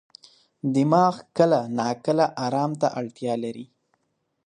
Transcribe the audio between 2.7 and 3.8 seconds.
ته اړتیا لري.